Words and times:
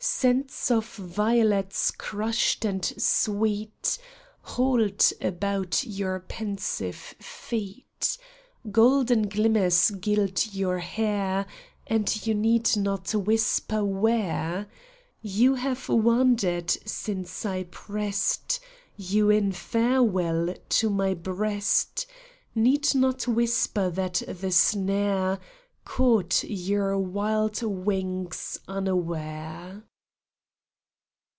Scents 0.03 0.71
of 0.71 0.95
violets 0.95 1.91
crushed 1.91 2.65
and 2.65 2.83
sweet. 2.97 3.99
Halt 4.41 5.13
about 5.21 5.83
your 5.83 6.21
pensive 6.21 6.95
feet; 6.95 8.17
Golden 8.71 9.29
glimmers 9.29 9.91
gild 9.91 10.55
your 10.55 10.79
hair. 10.79 11.45
And 11.85 12.25
you 12.25 12.33
need 12.33 12.75
not 12.75 13.13
whisper 13.13 13.85
where 13.85 14.65
You 15.21 15.53
have 15.53 15.87
wandered 15.87 16.71
since 16.83 17.45
I 17.45 17.65
pressed 17.65 18.59
You 18.97 19.29
in 19.29 19.51
farewell 19.51 20.55
to 20.69 20.89
my 20.89 21.13
breast; 21.13 22.07
Need 22.55 22.95
not 22.95 23.27
whisper 23.27 23.91
that 23.91 24.23
the 24.27 24.49
snare 24.51 25.37
Caught 25.85 26.45
your 26.45 26.97
wild 26.97 27.61
wings 27.61 28.59
unaware. 28.67 29.83